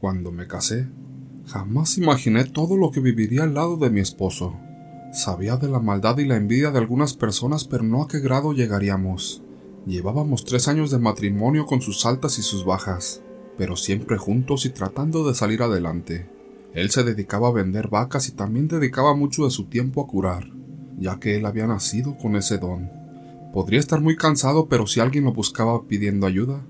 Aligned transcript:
Cuando 0.00 0.30
me 0.30 0.46
casé, 0.46 0.86
jamás 1.46 1.98
imaginé 1.98 2.44
todo 2.44 2.76
lo 2.76 2.92
que 2.92 3.00
viviría 3.00 3.42
al 3.42 3.54
lado 3.54 3.76
de 3.76 3.90
mi 3.90 3.98
esposo. 3.98 4.54
Sabía 5.12 5.56
de 5.56 5.66
la 5.68 5.80
maldad 5.80 6.18
y 6.18 6.24
la 6.24 6.36
envidia 6.36 6.70
de 6.70 6.78
algunas 6.78 7.14
personas, 7.14 7.64
pero 7.64 7.82
no 7.82 8.02
a 8.02 8.06
qué 8.06 8.20
grado 8.20 8.52
llegaríamos. 8.52 9.42
Llevábamos 9.86 10.44
tres 10.44 10.68
años 10.68 10.92
de 10.92 10.98
matrimonio 10.98 11.66
con 11.66 11.80
sus 11.80 12.06
altas 12.06 12.38
y 12.38 12.42
sus 12.42 12.64
bajas, 12.64 13.22
pero 13.56 13.74
siempre 13.74 14.18
juntos 14.18 14.66
y 14.66 14.70
tratando 14.70 15.26
de 15.26 15.34
salir 15.34 15.62
adelante. 15.62 16.30
Él 16.74 16.90
se 16.90 17.02
dedicaba 17.02 17.48
a 17.48 17.52
vender 17.52 17.88
vacas 17.88 18.28
y 18.28 18.32
también 18.32 18.68
dedicaba 18.68 19.16
mucho 19.16 19.46
de 19.46 19.50
su 19.50 19.64
tiempo 19.64 20.00
a 20.00 20.06
curar, 20.06 20.48
ya 20.96 21.18
que 21.18 21.34
él 21.34 21.44
había 21.44 21.66
nacido 21.66 22.16
con 22.16 22.36
ese 22.36 22.58
don. 22.58 22.88
Podría 23.52 23.80
estar 23.80 24.00
muy 24.00 24.14
cansado, 24.14 24.68
pero 24.68 24.86
si 24.86 25.00
alguien 25.00 25.24
lo 25.24 25.32
buscaba 25.32 25.82
pidiendo 25.88 26.28
ayuda, 26.28 26.62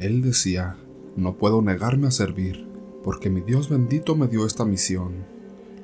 él 0.00 0.22
decía, 0.22 0.76
no 1.16 1.34
puedo 1.34 1.62
negarme 1.62 2.08
a 2.08 2.10
servir, 2.10 2.66
porque 3.02 3.30
mi 3.30 3.40
Dios 3.40 3.68
bendito 3.68 4.16
me 4.16 4.26
dio 4.26 4.46
esta 4.46 4.64
misión. 4.64 5.12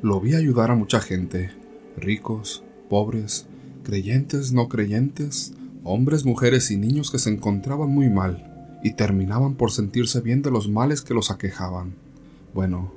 Lo 0.02 0.20
vi 0.20 0.34
ayudar 0.34 0.70
a 0.70 0.74
mucha 0.74 1.00
gente, 1.00 1.50
ricos, 1.96 2.64
pobres, 2.88 3.46
creyentes, 3.84 4.52
no 4.52 4.68
creyentes, 4.68 5.54
hombres, 5.84 6.24
mujeres 6.24 6.70
y 6.70 6.76
niños 6.76 7.10
que 7.10 7.18
se 7.18 7.30
encontraban 7.30 7.90
muy 7.90 8.08
mal 8.08 8.78
y 8.82 8.92
terminaban 8.94 9.54
por 9.54 9.70
sentirse 9.70 10.20
bien 10.20 10.42
de 10.42 10.50
los 10.50 10.68
males 10.68 11.02
que 11.02 11.14
los 11.14 11.30
aquejaban. 11.30 11.94
Bueno, 12.54 12.92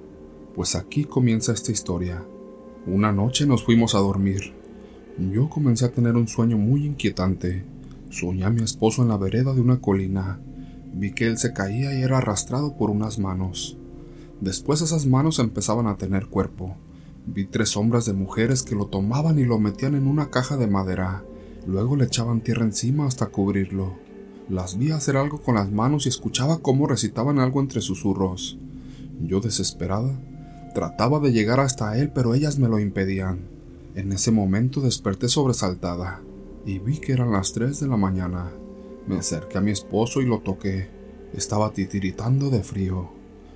pues 0.55 0.75
aquí 0.75 1.03
comienza 1.03 1.53
esta 1.53 1.71
historia. 1.71 2.23
Una 2.85 3.11
noche 3.11 3.45
nos 3.45 3.63
fuimos 3.63 3.95
a 3.95 3.99
dormir. 3.99 4.53
Yo 5.17 5.49
comencé 5.49 5.85
a 5.85 5.91
tener 5.91 6.15
un 6.15 6.27
sueño 6.27 6.57
muy 6.57 6.85
inquietante. 6.85 7.63
Soñé 8.09 8.45
a 8.45 8.49
mi 8.49 8.61
esposo 8.61 9.01
en 9.01 9.09
la 9.09 9.17
vereda 9.17 9.53
de 9.53 9.61
una 9.61 9.79
colina. 9.79 10.39
Vi 10.93 11.13
que 11.13 11.27
él 11.27 11.37
se 11.37 11.53
caía 11.53 11.97
y 11.97 12.03
era 12.03 12.19
arrastrado 12.19 12.77
por 12.77 12.89
unas 12.89 13.19
manos. 13.19 13.77
Después 14.41 14.81
esas 14.81 15.05
manos 15.05 15.39
empezaban 15.39 15.87
a 15.87 15.97
tener 15.97 16.27
cuerpo. 16.27 16.75
Vi 17.25 17.45
tres 17.45 17.69
sombras 17.69 18.05
de 18.05 18.13
mujeres 18.13 18.63
que 18.63 18.75
lo 18.75 18.87
tomaban 18.87 19.39
y 19.39 19.45
lo 19.45 19.59
metían 19.59 19.95
en 19.95 20.07
una 20.07 20.29
caja 20.29 20.57
de 20.57 20.67
madera. 20.67 21.23
Luego 21.65 21.95
le 21.95 22.05
echaban 22.05 22.41
tierra 22.41 22.63
encima 22.63 23.05
hasta 23.05 23.27
cubrirlo. 23.27 23.93
Las 24.49 24.77
vi 24.77 24.91
hacer 24.91 25.17
algo 25.17 25.41
con 25.41 25.55
las 25.55 25.71
manos 25.71 26.05
y 26.05 26.09
escuchaba 26.09 26.59
cómo 26.59 26.87
recitaban 26.87 27.39
algo 27.39 27.61
entre 27.61 27.81
susurros. 27.81 28.57
Yo 29.21 29.39
desesperada 29.39 30.19
Trataba 30.73 31.19
de 31.19 31.31
llegar 31.31 31.59
hasta 31.59 31.95
él, 31.99 32.09
pero 32.09 32.33
ellas 32.33 32.57
me 32.57 32.67
lo 32.67 32.79
impedían. 32.79 33.41
En 33.93 34.11
ese 34.11 34.31
momento 34.31 34.81
desperté 34.81 35.29
sobresaltada 35.29 36.21
y 36.65 36.79
vi 36.79 36.97
que 36.97 37.13
eran 37.13 37.31
las 37.31 37.53
tres 37.53 37.79
de 37.79 37.87
la 37.87 37.95
mañana. 37.95 38.51
Me 39.07 39.17
acerqué 39.17 39.57
a 39.57 39.61
mi 39.61 39.71
esposo 39.71 40.21
y 40.21 40.25
lo 40.25 40.39
toqué. 40.39 40.89
Estaba 41.33 41.73
titiritando 41.73 42.49
de 42.49 42.63
frío. 42.63 43.09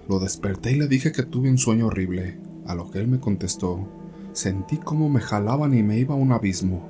Lo 0.09 0.19
desperté 0.19 0.71
y 0.71 0.75
le 0.75 0.87
dije 0.87 1.11
que 1.11 1.23
tuve 1.23 1.49
un 1.49 1.57
sueño 1.57 1.87
horrible, 1.87 2.39
a 2.65 2.75
lo 2.75 2.89
que 2.91 2.99
él 2.99 3.07
me 3.07 3.19
contestó. 3.19 3.87
Sentí 4.33 4.77
como 4.77 5.09
me 5.09 5.21
jalaban 5.21 5.73
y 5.73 5.83
me 5.83 5.97
iba 5.97 6.15
a 6.15 6.17
un 6.17 6.31
abismo. 6.31 6.89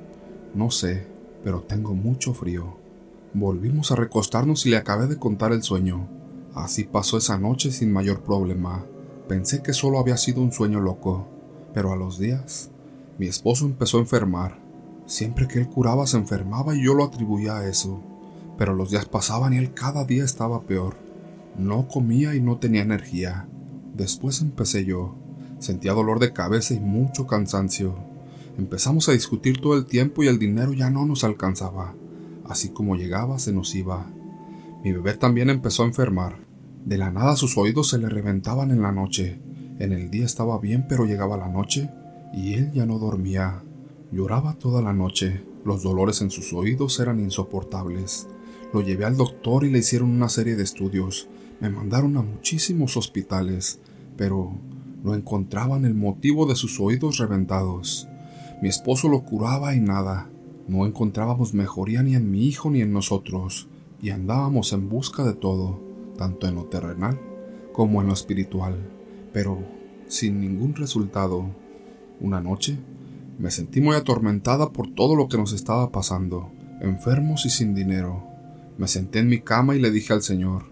No 0.54 0.70
sé, 0.70 1.06
pero 1.44 1.62
tengo 1.62 1.94
mucho 1.94 2.34
frío. 2.34 2.76
Volvimos 3.32 3.92
a 3.92 3.96
recostarnos 3.96 4.66
y 4.66 4.70
le 4.70 4.76
acabé 4.76 5.06
de 5.06 5.18
contar 5.18 5.52
el 5.52 5.62
sueño. 5.62 6.08
Así 6.54 6.84
pasó 6.84 7.18
esa 7.18 7.38
noche 7.38 7.70
sin 7.70 7.92
mayor 7.92 8.22
problema. 8.22 8.84
Pensé 9.28 9.62
que 9.62 9.72
solo 9.72 9.98
había 9.98 10.16
sido 10.16 10.42
un 10.42 10.52
sueño 10.52 10.80
loco, 10.80 11.28
pero 11.74 11.92
a 11.92 11.96
los 11.96 12.18
días 12.18 12.70
mi 13.18 13.26
esposo 13.26 13.66
empezó 13.66 13.98
a 13.98 14.00
enfermar. 14.00 14.58
Siempre 15.06 15.46
que 15.46 15.60
él 15.60 15.68
curaba 15.68 16.06
se 16.06 16.16
enfermaba 16.16 16.74
y 16.74 16.84
yo 16.84 16.94
lo 16.94 17.04
atribuía 17.04 17.58
a 17.58 17.68
eso, 17.68 18.02
pero 18.58 18.74
los 18.74 18.90
días 18.90 19.06
pasaban 19.06 19.54
y 19.54 19.56
él 19.56 19.72
cada 19.72 20.04
día 20.04 20.24
estaba 20.24 20.62
peor. 20.62 20.96
No 21.56 21.88
comía 21.88 22.34
y 22.34 22.40
no 22.40 22.58
tenía 22.58 22.82
energía. 22.82 23.48
Después 23.94 24.42
empecé 24.42 24.84
yo. 24.84 25.16
Sentía 25.60 25.92
dolor 25.92 26.18
de 26.18 26.32
cabeza 26.32 26.74
y 26.74 26.80
mucho 26.80 27.26
cansancio. 27.26 27.96
Empezamos 28.58 29.08
a 29.08 29.12
discutir 29.12 29.60
todo 29.60 29.76
el 29.76 29.86
tiempo 29.86 30.22
y 30.22 30.26
el 30.26 30.38
dinero 30.38 30.72
ya 30.72 30.90
no 30.90 31.06
nos 31.06 31.22
alcanzaba. 31.22 31.94
Así 32.44 32.70
como 32.70 32.96
llegaba, 32.96 33.38
se 33.38 33.52
nos 33.52 33.74
iba. 33.74 34.06
Mi 34.82 34.92
bebé 34.92 35.14
también 35.14 35.50
empezó 35.50 35.84
a 35.84 35.86
enfermar. 35.86 36.38
De 36.84 36.98
la 36.98 37.10
nada 37.10 37.36
sus 37.36 37.56
oídos 37.56 37.88
se 37.88 37.98
le 37.98 38.08
reventaban 38.08 38.70
en 38.70 38.82
la 38.82 38.92
noche. 38.92 39.40
En 39.78 39.92
el 39.92 40.10
día 40.10 40.24
estaba 40.24 40.58
bien, 40.58 40.86
pero 40.88 41.04
llegaba 41.04 41.36
la 41.36 41.48
noche 41.48 41.90
y 42.32 42.54
él 42.54 42.72
ya 42.72 42.86
no 42.86 42.98
dormía. 42.98 43.62
Lloraba 44.10 44.54
toda 44.54 44.82
la 44.82 44.92
noche. 44.92 45.44
Los 45.64 45.82
dolores 45.82 46.22
en 46.22 46.30
sus 46.30 46.52
oídos 46.52 46.98
eran 46.98 47.20
insoportables. 47.20 48.28
Lo 48.72 48.82
llevé 48.82 49.04
al 49.04 49.16
doctor 49.16 49.64
y 49.64 49.70
le 49.70 49.78
hicieron 49.78 50.10
una 50.10 50.28
serie 50.28 50.56
de 50.56 50.62
estudios. 50.62 51.28
Me 51.60 51.70
mandaron 51.70 52.16
a 52.16 52.22
muchísimos 52.22 52.96
hospitales, 52.96 53.80
pero 54.16 54.52
no 55.02 55.14
encontraban 55.14 55.84
el 55.84 55.94
motivo 55.94 56.46
de 56.46 56.54
sus 56.54 56.78
oídos 56.80 57.18
reventados. 57.18 58.08
Mi 58.60 58.68
esposo 58.68 59.08
lo 59.08 59.22
curaba 59.22 59.74
y 59.74 59.80
nada. 59.80 60.28
No 60.66 60.84
encontrábamos 60.84 61.54
mejoría 61.54 62.02
ni 62.02 62.14
en 62.14 62.30
mi 62.30 62.46
hijo 62.46 62.70
ni 62.70 62.82
en 62.82 62.92
nosotros, 62.92 63.68
y 64.02 64.10
andábamos 64.10 64.72
en 64.72 64.88
busca 64.88 65.24
de 65.24 65.34
todo 65.34 65.88
tanto 66.18 66.48
en 66.48 66.56
lo 66.56 66.64
terrenal 66.64 67.18
como 67.72 68.02
en 68.02 68.08
lo 68.08 68.12
espiritual, 68.12 68.76
pero 69.32 69.58
sin 70.08 70.40
ningún 70.40 70.74
resultado. 70.74 71.46
Una 72.20 72.40
noche 72.40 72.76
me 73.38 73.50
sentí 73.50 73.80
muy 73.80 73.94
atormentada 73.94 74.72
por 74.72 74.92
todo 74.92 75.14
lo 75.14 75.28
que 75.28 75.38
nos 75.38 75.52
estaba 75.52 75.90
pasando, 75.92 76.50
enfermos 76.80 77.46
y 77.46 77.50
sin 77.50 77.74
dinero. 77.74 78.27
Me 78.78 78.88
senté 78.88 79.18
en 79.18 79.28
mi 79.28 79.40
cama 79.40 79.76
y 79.76 79.80
le 79.80 79.90
dije 79.90 80.14
al 80.14 80.22
Señor, 80.22 80.64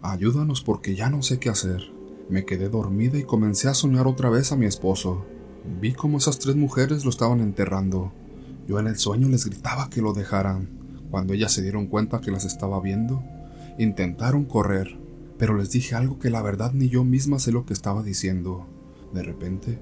ayúdanos 0.00 0.62
porque 0.62 0.94
ya 0.94 1.10
no 1.10 1.22
sé 1.22 1.38
qué 1.38 1.50
hacer. 1.50 1.92
Me 2.30 2.46
quedé 2.46 2.70
dormida 2.70 3.18
y 3.18 3.24
comencé 3.24 3.68
a 3.68 3.74
soñar 3.74 4.06
otra 4.06 4.30
vez 4.30 4.52
a 4.52 4.56
mi 4.56 4.64
esposo. 4.64 5.26
Vi 5.80 5.92
cómo 5.92 6.18
esas 6.18 6.38
tres 6.38 6.56
mujeres 6.56 7.04
lo 7.04 7.10
estaban 7.10 7.40
enterrando. 7.40 8.12
Yo 8.66 8.78
en 8.80 8.86
el 8.86 8.96
sueño 8.96 9.28
les 9.28 9.44
gritaba 9.44 9.90
que 9.90 10.00
lo 10.00 10.14
dejaran. 10.14 10.70
Cuando 11.10 11.34
ellas 11.34 11.52
se 11.52 11.62
dieron 11.62 11.86
cuenta 11.86 12.20
que 12.20 12.30
las 12.30 12.44
estaba 12.44 12.80
viendo, 12.80 13.22
Intentaron 13.78 14.44
correr, 14.44 14.98
pero 15.38 15.56
les 15.56 15.70
dije 15.70 15.94
algo 15.94 16.18
que 16.18 16.30
la 16.30 16.42
verdad 16.42 16.72
ni 16.72 16.88
yo 16.88 17.04
misma 17.04 17.38
sé 17.38 17.52
lo 17.52 17.64
que 17.64 17.72
estaba 17.72 18.02
diciendo. 18.02 18.66
De 19.14 19.22
repente, 19.22 19.78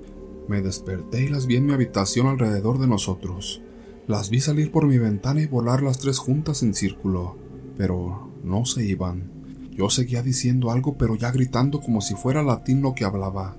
me 0.48 0.60
desperté 0.60 1.24
y 1.24 1.28
las 1.28 1.46
vi 1.46 1.56
en 1.56 1.64
mi 1.64 1.72
habitación 1.72 2.26
alrededor 2.26 2.78
de 2.78 2.88
nosotros. 2.88 3.62
Las 4.06 4.28
vi 4.28 4.40
salir 4.40 4.70
por 4.70 4.86
mi 4.86 4.98
ventana 4.98 5.40
y 5.40 5.46
volar 5.46 5.82
las 5.82 5.98
tres 5.98 6.18
juntas 6.18 6.62
en 6.62 6.74
círculo, 6.74 7.38
pero 7.76 8.30
no 8.42 8.64
se 8.64 8.84
iban. 8.84 9.30
Yo 9.72 9.90
seguía 9.90 10.22
diciendo 10.22 10.70
algo, 10.70 10.96
pero 10.96 11.16
ya 11.16 11.30
gritando 11.30 11.80
como 11.80 12.00
si 12.00 12.14
fuera 12.14 12.42
latín 12.42 12.80
lo 12.80 12.94
que 12.94 13.04
hablaba. 13.04 13.56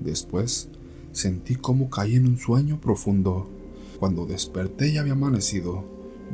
Después, 0.00 0.68
sentí 1.12 1.54
como 1.54 1.90
caí 1.90 2.16
en 2.16 2.26
un 2.26 2.38
sueño 2.38 2.80
profundo. 2.80 3.48
Cuando 3.98 4.26
desperté 4.26 4.88
y 4.88 4.98
había 4.98 5.12
amanecido. 5.12 5.84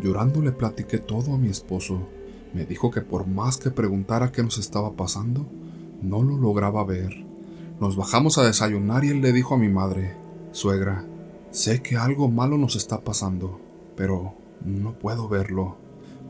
Llorando 0.00 0.40
le 0.40 0.52
platiqué 0.52 0.98
todo 0.98 1.34
a 1.34 1.38
mi 1.38 1.48
esposo. 1.48 2.08
Me 2.54 2.64
dijo 2.64 2.90
que 2.90 3.02
por 3.02 3.26
más 3.26 3.58
que 3.58 3.70
preguntara 3.70 4.32
qué 4.32 4.42
nos 4.42 4.56
estaba 4.58 4.92
pasando, 4.92 5.46
no 6.02 6.22
lo 6.22 6.38
lograba 6.38 6.84
ver. 6.84 7.26
Nos 7.80 7.96
bajamos 7.96 8.38
a 8.38 8.44
desayunar 8.44 9.04
y 9.04 9.08
él 9.08 9.20
le 9.20 9.32
dijo 9.32 9.54
a 9.54 9.58
mi 9.58 9.68
madre, 9.68 10.14
Suegra, 10.52 11.04
sé 11.50 11.82
que 11.82 11.96
algo 11.96 12.30
malo 12.30 12.56
nos 12.56 12.76
está 12.76 13.02
pasando, 13.02 13.60
pero 13.96 14.34
no 14.64 14.98
puedo 14.98 15.28
verlo. 15.28 15.76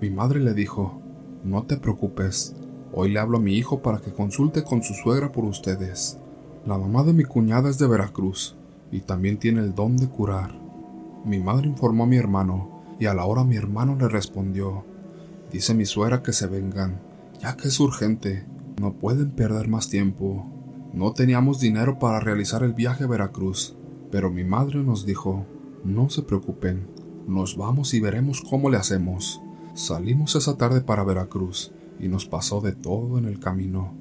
Mi 0.01 0.11
madre 0.11 0.41
le 0.41 0.53
dijo, 0.53 1.01
No 1.43 1.63
te 1.63 1.79
preocupes, 1.79 2.55
hoy 2.93 3.13
le 3.13 3.19
hablo 3.19 3.39
a 3.39 3.41
mi 3.41 3.55
hijo 3.55 3.81
para 3.81 3.99
que 3.99 4.13
consulte 4.13 4.63
con 4.63 4.83
su 4.83 4.93
suegra 4.93 5.33
por 5.33 5.45
ustedes. 5.45 6.19
La 6.67 6.77
mamá 6.77 7.03
de 7.03 7.15
mi 7.15 7.25
cuñada 7.25 7.71
es 7.71 7.79
de 7.79 7.87
Veracruz 7.87 8.57
y 8.91 9.01
también 9.01 9.39
tiene 9.39 9.61
el 9.61 9.75
don 9.75 9.97
de 9.97 10.09
curar. 10.09 10.61
Mi 11.25 11.39
madre 11.39 11.69
informó 11.69 12.05
a 12.05 12.07
mi 12.07 12.17
hermano 12.17 12.83
y 13.01 13.07
a 13.07 13.15
la 13.15 13.25
hora 13.25 13.43
mi 13.43 13.57
hermano 13.57 13.97
le 13.97 14.09
respondió, 14.09 14.85
Dice 15.51 15.73
mi 15.73 15.87
suegra 15.87 16.23
que 16.23 16.33
se 16.33 16.47
vengan, 16.47 17.01
ya 17.41 17.57
que 17.57 17.69
es 17.69 17.81
urgente. 17.81 18.45
No 18.79 18.93
pueden 18.93 19.31
perder 19.31 19.69
más 19.69 19.89
tiempo. 19.89 20.45
No 20.93 21.13
teníamos 21.13 21.59
dinero 21.61 21.99
para 21.99 22.21
realizar 22.21 22.63
el 22.63 22.75
viaje 22.75 23.05
a 23.05 23.07
Veracruz, 23.07 23.77
pero 24.11 24.31
mi 24.31 24.45
madre 24.45 24.83
nos 24.83 25.07
dijo, 25.07 25.47
no 25.85 26.11
se 26.11 26.23
preocupen, 26.23 26.87
nos 27.27 27.57
vamos 27.57 27.95
y 27.95 28.01
veremos 28.01 28.43
cómo 28.43 28.69
le 28.69 28.77
hacemos. 28.77 29.41
Salimos 29.77 30.35
esa 30.37 30.57
tarde 30.57 30.81
para 30.81 31.05
Veracruz 31.05 31.71
y 32.01 32.09
nos 32.09 32.25
pasó 32.25 32.63
de 32.63 32.73
todo 32.73 33.19
en 33.19 33.27
el 33.27 33.39
camino. 33.39 33.93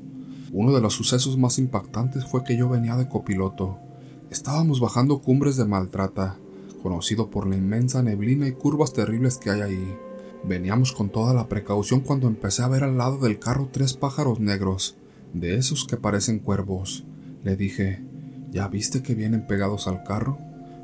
Uno 0.54 0.74
de 0.74 0.80
los 0.80 0.94
sucesos 0.94 1.38
más 1.38 1.60
impactantes 1.60 2.24
fue 2.24 2.45
que 2.45 2.56
yo 2.56 2.69
venía 2.69 2.95
de 2.95 3.10
copiloto. 3.10 3.77
Estábamos 4.30 4.80
bajando 4.80 5.19
cumbres 5.19 5.57
de 5.57 5.66
Maltrata, 5.66 6.38
conocido 6.81 7.30
por 7.30 7.45
la 7.45 7.57
inmensa 7.57 8.01
neblina 8.01 8.48
y 8.48 8.54
curvas 8.54 8.94
terribles 8.94 9.38
que 9.38 9.50
hay 9.50 9.62
ahí. 9.62 9.98
Veníamos 10.45 10.94
con 10.94 11.10
toda 11.10 11.33
la 11.33 11.50
precaución 11.50 12.00
cuando 12.00 12.30
empecé 12.30 12.63
a 12.63 12.69
ver 12.69 12.86
al 12.86 12.98
lado 12.98 13.18
del 13.18 13.38
carro 13.38 13.68
tres 13.69 13.95
pájaros 13.95 14.39
negros, 14.39 14.95
de 15.33 15.57
esos 15.57 15.86
que 15.86 15.98
parecen 15.98 16.39
cuervos. 16.39 17.04
Le 17.44 17.57
dije, 17.57 18.01
¿ya 18.50 18.69
viste 18.69 19.04
que 19.04 19.13
vienen 19.13 19.45
pegados 19.45 19.89
al 19.89 20.04
carro? 20.04 20.38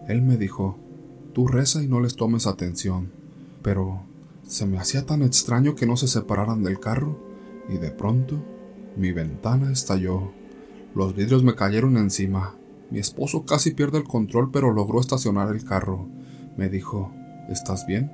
Él 0.09 0.21
me 0.21 0.35
dijo, 0.35 0.77
tú 1.31 1.47
reza 1.47 1.81
y 1.81 1.87
no 1.87 2.01
les 2.01 2.17
tomes 2.17 2.45
atención. 2.45 3.13
Pero 3.61 4.10
se 4.51 4.65
me 4.65 4.79
hacía 4.79 5.05
tan 5.05 5.21
extraño 5.21 5.75
que 5.75 5.85
no 5.85 5.95
se 5.95 6.09
separaran 6.09 6.61
del 6.61 6.77
carro, 6.77 7.17
y 7.69 7.77
de 7.77 7.89
pronto 7.89 8.43
mi 8.97 9.13
ventana 9.13 9.71
estalló. 9.71 10.33
Los 10.93 11.15
vidrios 11.15 11.41
me 11.41 11.55
cayeron 11.55 11.95
encima. 11.95 12.57
Mi 12.89 12.99
esposo 12.99 13.45
casi 13.45 13.71
pierde 13.71 13.99
el 13.99 14.03
control 14.03 14.51
pero 14.51 14.73
logró 14.73 14.99
estacionar 14.99 15.55
el 15.55 15.63
carro. 15.63 16.05
Me 16.57 16.67
dijo, 16.67 17.13
¿estás 17.47 17.87
bien? 17.87 18.11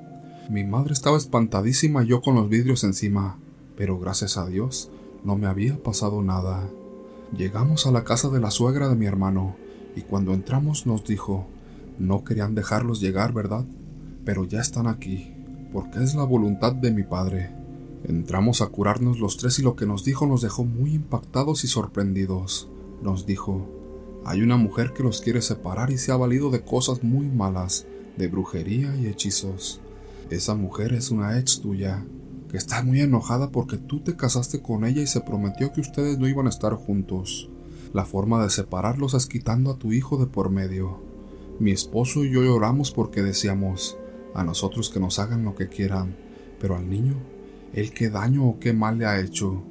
Mi 0.48 0.63
madre 0.63 0.94
estaba 0.94 1.18
espantadísima 1.18 2.04
y 2.04 2.10
yo 2.10 2.22
con 2.22 2.36
los 2.36 2.50
vidrios 2.50 2.84
encima, 2.84 3.39
pero 3.75 3.98
gracias 3.98 4.38
a 4.38 4.45
Dios 4.45 4.92
no 5.24 5.38
me 5.38 5.48
había 5.48 5.81
pasado 5.81 6.22
nada. 6.22 6.69
Llegamos 7.36 7.88
a 7.88 7.92
la 7.92 8.04
casa 8.04 8.30
de 8.30 8.39
la 8.39 8.51
suegra 8.51 8.89
de 8.89 8.95
mi 8.95 9.07
hermano 9.07 9.56
y 9.95 10.01
cuando 10.01 10.36
entramos 10.36 10.86
nos 10.86 11.04
dijo, 11.04 11.48
no 11.98 12.24
querían 12.24 12.54
dejarlos 12.54 13.01
llegar, 13.01 13.34
¿verdad? 13.34 13.66
Pero 14.24 14.45
ya 14.45 14.62
están 14.62 14.86
aquí, 14.86 15.34
porque 15.71 16.03
es 16.03 16.15
la 16.15 16.23
voluntad 16.23 16.73
de 16.73 16.91
mi 16.91 17.03
padre. 17.03 17.51
Entramos 18.03 18.61
a 18.61 18.67
curarnos 18.67 19.19
los 19.19 19.37
tres 19.37 19.59
y 19.59 19.63
lo 19.63 19.75
que 19.75 19.85
nos 19.85 20.03
dijo 20.03 20.25
nos 20.27 20.41
dejó 20.41 20.63
muy 20.63 20.93
impactados 20.93 21.63
y 21.63 21.67
sorprendidos. 21.67 22.69
Nos 23.01 23.25
dijo, 23.25 23.67
hay 24.25 24.41
una 24.41 24.57
mujer 24.57 24.93
que 24.93 25.03
los 25.03 25.21
quiere 25.21 25.41
separar 25.41 25.91
y 25.91 25.97
se 25.97 26.11
ha 26.11 26.17
valido 26.17 26.49
de 26.49 26.61
cosas 26.61 27.03
muy 27.03 27.27
malas, 27.27 27.85
de 28.17 28.27
brujería 28.27 28.95
y 28.95 29.07
hechizos. 29.07 29.81
Esa 30.29 30.55
mujer 30.55 30.93
es 30.93 31.11
una 31.11 31.39
ex 31.39 31.61
tuya, 31.61 32.05
que 32.49 32.57
está 32.57 32.83
muy 32.83 33.01
enojada 33.01 33.51
porque 33.51 33.77
tú 33.77 33.99
te 33.99 34.15
casaste 34.15 34.61
con 34.61 34.85
ella 34.85 35.01
y 35.01 35.07
se 35.07 35.21
prometió 35.21 35.71
que 35.71 35.81
ustedes 35.81 36.17
no 36.17 36.27
iban 36.27 36.47
a 36.47 36.49
estar 36.49 36.73
juntos. 36.73 37.49
La 37.93 38.05
forma 38.05 38.43
de 38.43 38.49
separarlos 38.49 39.13
es 39.13 39.25
quitando 39.25 39.71
a 39.71 39.77
tu 39.77 39.93
hijo 39.93 40.17
de 40.17 40.25
por 40.25 40.49
medio. 40.49 40.99
Mi 41.59 41.71
esposo 41.71 42.23
y 42.23 42.31
yo 42.31 42.43
lloramos 42.43 42.91
porque 42.91 43.23
decíamos, 43.23 43.97
a 44.33 44.44
nosotros 44.44 44.89
que 44.89 45.00
nos 45.00 45.19
hagan 45.19 45.44
lo 45.44 45.56
que 45.56 45.68
quieran, 45.68 46.15
pero 46.59 46.75
al 46.75 46.89
niño, 46.89 47.15
¿él 47.74 47.91
qué 47.91 48.09
daño 48.09 48.45
o 48.47 48.59
qué 48.59 48.74
mal 48.74 48.97
le 48.97 49.06
ha 49.06 49.19
hecho? 49.19 49.63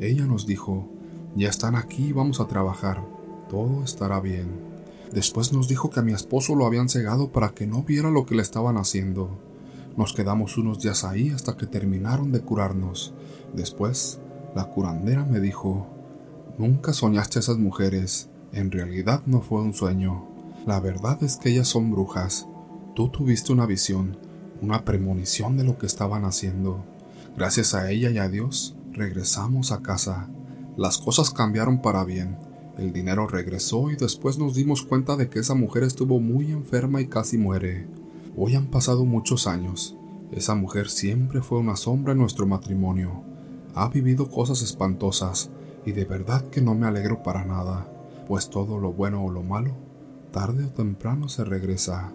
Ella 0.00 0.26
nos 0.26 0.46
dijo, 0.46 0.88
ya 1.36 1.48
están 1.48 1.76
aquí 1.76 2.12
vamos 2.12 2.40
a 2.40 2.48
trabajar 2.48 3.18
todo 3.48 3.82
estará 3.82 4.20
bien. 4.20 4.46
Después 5.12 5.52
nos 5.52 5.68
dijo 5.68 5.90
que 5.90 6.00
a 6.00 6.02
mi 6.02 6.12
esposo 6.12 6.54
lo 6.54 6.66
habían 6.66 6.88
cegado 6.88 7.32
para 7.32 7.50
que 7.50 7.66
no 7.66 7.82
viera 7.82 8.10
lo 8.10 8.26
que 8.26 8.34
le 8.34 8.42
estaban 8.42 8.76
haciendo. 8.76 9.30
Nos 9.96 10.12
quedamos 10.12 10.58
unos 10.58 10.80
días 10.80 11.02
ahí 11.02 11.30
hasta 11.30 11.56
que 11.56 11.66
terminaron 11.66 12.30
de 12.30 12.40
curarnos. 12.40 13.14
Después, 13.54 14.20
la 14.54 14.66
curandera 14.66 15.24
me 15.24 15.40
dijo, 15.40 15.86
Nunca 16.58 16.92
soñaste 16.92 17.38
a 17.38 17.40
esas 17.40 17.56
mujeres. 17.56 18.28
En 18.52 18.70
realidad 18.70 19.22
no 19.26 19.40
fue 19.40 19.62
un 19.62 19.74
sueño. 19.74 20.26
La 20.66 20.80
verdad 20.80 21.22
es 21.22 21.36
que 21.36 21.50
ellas 21.50 21.68
son 21.68 21.90
brujas. 21.90 22.46
Tú 22.98 23.10
tuviste 23.10 23.52
una 23.52 23.64
visión, 23.64 24.16
una 24.60 24.84
premonición 24.84 25.56
de 25.56 25.62
lo 25.62 25.78
que 25.78 25.86
estaban 25.86 26.24
haciendo. 26.24 26.84
Gracias 27.36 27.72
a 27.72 27.92
ella 27.92 28.10
y 28.10 28.18
a 28.18 28.28
Dios, 28.28 28.74
regresamos 28.90 29.70
a 29.70 29.82
casa. 29.82 30.28
Las 30.76 30.98
cosas 30.98 31.30
cambiaron 31.30 31.80
para 31.80 32.02
bien. 32.02 32.36
El 32.76 32.92
dinero 32.92 33.28
regresó 33.28 33.92
y 33.92 33.94
después 33.94 34.36
nos 34.36 34.56
dimos 34.56 34.82
cuenta 34.82 35.14
de 35.14 35.28
que 35.28 35.38
esa 35.38 35.54
mujer 35.54 35.84
estuvo 35.84 36.18
muy 36.18 36.50
enferma 36.50 37.00
y 37.00 37.06
casi 37.06 37.38
muere. 37.38 37.86
Hoy 38.36 38.56
han 38.56 38.66
pasado 38.66 39.04
muchos 39.04 39.46
años. 39.46 39.96
Esa 40.32 40.56
mujer 40.56 40.90
siempre 40.90 41.40
fue 41.40 41.60
una 41.60 41.76
sombra 41.76 42.14
en 42.14 42.18
nuestro 42.18 42.48
matrimonio. 42.48 43.22
Ha 43.76 43.90
vivido 43.90 44.28
cosas 44.28 44.60
espantosas 44.60 45.50
y 45.86 45.92
de 45.92 46.04
verdad 46.04 46.50
que 46.50 46.60
no 46.60 46.74
me 46.74 46.88
alegro 46.88 47.22
para 47.22 47.44
nada, 47.44 47.88
pues 48.26 48.50
todo 48.50 48.80
lo 48.80 48.92
bueno 48.92 49.24
o 49.24 49.30
lo 49.30 49.44
malo, 49.44 49.76
tarde 50.32 50.64
o 50.64 50.70
temprano 50.70 51.28
se 51.28 51.44
regresa. 51.44 52.12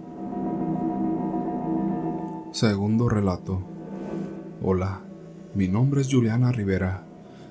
Segundo 2.54 3.10
relato. 3.10 3.64
Hola, 4.62 5.02
mi 5.56 5.68
nombre 5.68 6.02
es 6.02 6.14
Juliana 6.14 6.52
Rivera. 6.52 7.04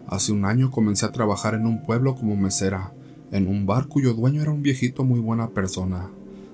Hace 0.07 0.31
un 0.31 0.45
año 0.45 0.71
comencé 0.71 1.05
a 1.05 1.11
trabajar 1.11 1.55
en 1.55 1.67
un 1.67 1.83
pueblo 1.83 2.15
como 2.15 2.37
mesera 2.37 2.93
en 3.33 3.49
un 3.49 3.67
bar 3.67 3.89
cuyo 3.89 4.15
dueño 4.15 4.43
era 4.43 4.53
un 4.53 4.63
viejito 4.63 5.03
muy 5.03 5.19
buena 5.19 5.49
persona. 5.49 6.09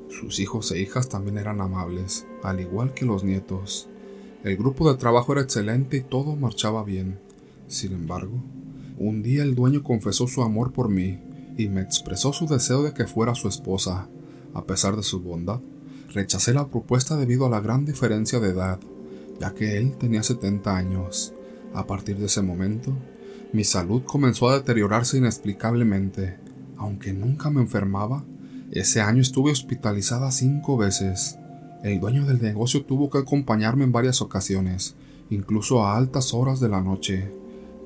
Sus 0.08 0.40
hijos 0.40 0.72
e 0.72 0.80
hijas 0.80 1.10
también 1.10 1.36
eran 1.36 1.60
amables, 1.60 2.26
al 2.42 2.60
igual 2.60 2.94
que 2.94 3.04
los 3.04 3.22
nietos. 3.22 3.86
El 4.44 4.56
grupo 4.56 4.90
de 4.90 4.96
trabajo 4.96 5.32
era 5.32 5.42
excelente 5.42 5.98
y 5.98 6.00
todo 6.00 6.34
marchaba 6.34 6.84
bien. 6.84 7.18
Sin 7.66 7.92
embargo, 7.92 8.42
un 8.96 9.22
día 9.22 9.42
el 9.42 9.56
dueño 9.56 9.82
confesó 9.82 10.26
su 10.26 10.42
amor 10.42 10.72
por 10.72 10.88
mí 10.88 11.18
y 11.58 11.68
me 11.68 11.82
expresó 11.82 12.32
su 12.32 12.46
deseo 12.46 12.82
de 12.82 12.94
que 12.94 13.06
fuera 13.06 13.34
su 13.34 13.46
esposa. 13.46 14.08
A 14.54 14.64
pesar 14.64 14.96
de 14.96 15.02
su 15.02 15.20
bondad, 15.20 15.60
rechacé 16.08 16.54
la 16.54 16.68
propuesta 16.68 17.16
debido 17.16 17.46
a 17.46 17.50
la 17.50 17.60
gran 17.60 17.84
diferencia 17.84 18.40
de 18.40 18.50
edad, 18.50 18.80
ya 19.40 19.54
que 19.54 19.78
él 19.78 19.96
tenía 19.96 20.22
70 20.22 20.76
años. 20.76 21.32
A 21.74 21.86
partir 21.86 22.18
de 22.18 22.26
ese 22.26 22.42
momento, 22.42 22.92
mi 23.52 23.64
salud 23.64 24.02
comenzó 24.04 24.48
a 24.48 24.54
deteriorarse 24.54 25.18
inexplicablemente 25.18 26.48
aunque 26.78 27.12
nunca 27.12 27.50
me 27.50 27.60
enfermaba, 27.60 28.24
ese 28.70 29.00
año 29.00 29.20
estuve 29.20 29.50
hospitalizada 29.50 30.30
cinco 30.30 30.76
veces. 30.76 31.36
El 31.82 32.00
dueño 32.00 32.24
del 32.24 32.40
negocio 32.40 32.84
tuvo 32.84 33.10
que 33.10 33.18
acompañarme 33.18 33.84
en 33.84 33.92
varias 33.92 34.22
ocasiones, 34.22 34.94
incluso 35.28 35.84
a 35.84 35.96
altas 35.96 36.32
horas 36.32 36.60
de 36.60 36.68
la 36.68 36.80
noche. 36.80 37.32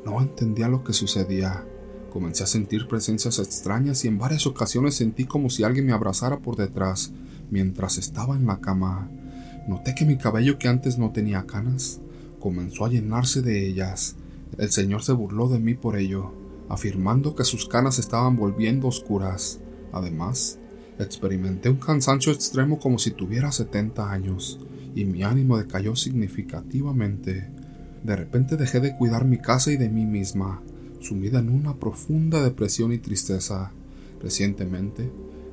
No 0.05 0.21
entendía 0.21 0.69
lo 0.69 0.85
que 0.85 0.93
sucedía. 0.93 1.65
Comencé 2.13 2.45
a 2.45 2.47
sentir 2.47 2.87
presencias 2.87 3.39
extrañas 3.39 4.05
y 4.05 4.09
en 4.09 4.19
varias 4.19 4.47
ocasiones 4.47 4.95
sentí 4.95 5.25
como 5.25 5.49
si 5.49 5.65
alguien 5.65 5.87
me 5.87 5.93
abrazara 5.93 6.41
por 6.41 6.57
detrás 6.57 7.13
mientras 7.53 7.99
estaba 7.99 8.35
en 8.35 8.47
la 8.47 8.61
cama. 8.61 9.09
Noté 9.69 9.95
que 9.95 10.05
mi 10.05 10.17
cabello 10.17 10.59
que 10.59 10.67
antes 10.67 10.99
no 10.99 11.13
tenía 11.13 11.47
canas 11.47 12.01
comenzó 12.41 12.87
a 12.87 12.89
llenarse 12.89 13.43
de 13.43 13.65
ellas. 13.65 14.17
El 14.59 14.73
señor 14.73 15.05
se 15.05 15.13
burló 15.13 15.49
de 15.49 15.61
mí 15.61 15.75
por 15.75 15.97
ello 15.97 16.43
afirmando 16.73 17.35
que 17.35 17.45
sus 17.45 17.69
canas 17.69 17.99
estaban 17.99 18.35
volviendo 18.35 18.89
oscuras. 18.89 19.61
Además, 19.93 20.59
experimenté 20.99 21.69
un 21.69 21.77
cansancio 21.77 22.33
extremo 22.33 22.79
como 22.79 22.99
si 22.99 23.11
tuviera 23.11 23.53
70 23.53 24.11
años, 24.11 24.59
y 24.95 25.05
mi 25.05 25.23
ánimo 25.23 25.59
decayó 25.59 25.95
significativamente. 25.97 27.51
De 28.03 28.17
repente 28.17 28.57
dejé 28.57 28.81
de 28.81 28.97
cuidar 28.97 29.27
mi 29.27 29.37
casa 29.37 29.71
y 29.71 29.77
de 29.77 29.91
mí 29.91 30.07
misma, 30.07 30.63
sumida 31.01 31.41
en 31.41 31.51
una 31.51 31.77
profunda 31.77 32.43
depresión 32.43 32.95
y 32.95 32.99
tristeza. 32.99 33.73
Recientemente, 34.23 35.11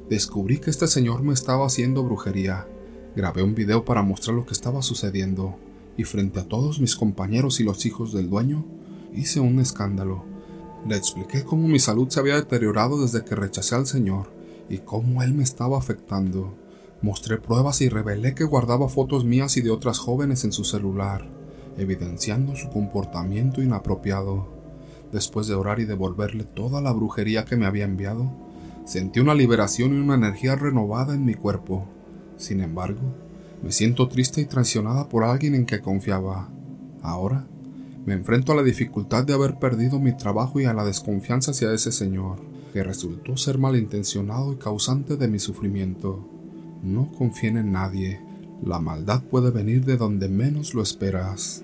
descubrí 0.10 0.60
que 0.60 0.70
este 0.70 0.88
señor 0.88 1.24
me 1.24 1.34
estaba 1.34 1.66
haciendo 1.66 2.04
brujería. 2.04 2.68
Grabé 3.16 3.44
un 3.44 3.56
video 3.56 3.86
para 3.86 4.02
mostrar 4.02 4.36
lo 4.36 4.46
que 4.46 4.54
estaba 4.54 4.82
sucediendo, 4.82 5.58
y 5.98 6.04
frente 6.04 6.40
a 6.40 6.48
todos 6.48 6.80
mis 6.80 6.96
compañeros 6.96 7.60
y 7.60 7.64
los 7.64 7.86
hijos 7.86 8.14
del 8.14 8.30
dueño, 8.30 8.66
hice 9.14 9.40
un 9.40 9.60
escándalo 9.60 10.24
le 10.88 10.96
expliqué 10.96 11.44
cómo 11.44 11.68
mi 11.68 11.80
salud 11.80 12.08
se 12.10 12.20
había 12.20 12.36
deteriorado 12.36 13.02
desde 13.02 13.26
que 13.26 13.36
rechacé 13.36 13.76
al 13.76 13.86
Señor 13.86 14.32
y 14.70 14.78
cómo 14.78 15.24
Él 15.24 15.34
me 15.34 15.44
estaba 15.44 15.78
afectando. 15.78 16.54
Mostré 17.01 17.38
pruebas 17.38 17.82
y 17.82 17.89
revelé 17.89 18.34
que 18.34 18.46
guardaba 18.46 18.88
fotos 18.88 19.25
mías 19.25 19.58
y 19.58 19.62
de 19.62 19.72
otras 19.72 20.00
jóvenes 20.00 20.46
en 20.46 20.51
su 20.51 20.63
celular, 20.63 21.30
evidenciando 21.78 22.56
su 22.56 22.70
comportamiento 22.70 23.62
inapropiado. 23.62 24.48
Después 25.12 25.48
de 25.48 25.56
orar 25.56 25.80
y 25.80 25.86
devolverle 25.86 26.46
toda 26.46 26.82
la 26.82 26.94
brujería 26.94 27.46
que 27.46 27.58
me 27.58 27.66
había 27.66 27.86
enviado, 27.86 28.32
sentí 28.89 29.19
una 29.19 29.36
liberación 29.36 29.93
y 29.93 30.00
una 30.00 30.15
energía 30.15 30.55
renovada 30.55 31.13
en 31.13 31.24
mi 31.24 31.36
cuerpo. 31.36 31.86
Sin 32.38 32.60
embargo, 32.60 33.01
me 33.62 33.72
siento 33.72 34.08
triste 34.08 34.41
y 34.41 34.46
traicionada 34.46 35.10
por 35.10 35.24
alguien 35.24 35.53
en 35.53 35.67
que 35.67 35.79
confiaba. 35.79 36.50
Ahora 37.03 37.46
me 38.08 38.15
enfrento 38.15 38.51
a 38.51 38.55
la 38.55 38.63
dificultad 38.63 39.24
de 39.25 39.34
haber 39.34 39.60
perdido 39.60 40.00
mi 40.00 40.17
trabajo 40.17 40.60
y 40.60 40.65
a 40.65 40.74
la 40.74 40.84
desconfianza 40.86 41.51
hacia 41.51 41.72
ese 41.72 41.91
señor, 41.91 42.39
que 42.74 42.84
resultó 42.84 43.38
ser 43.38 43.60
malintencionado 43.60 44.53
y 44.53 44.55
causante 44.55 45.17
de 45.17 45.27
mi 45.27 45.38
sufrimiento. 45.38 46.27
No 46.81 47.12
confíen 47.12 47.58
en 47.58 47.72
nadie. 47.72 48.19
La 48.63 48.79
maldad 48.79 49.22
puede 49.22 49.51
venir 49.51 49.86
de 49.86 49.98
donde 49.98 50.29
menos 50.29 50.74
lo 50.74 50.81
esperas. 50.81 51.63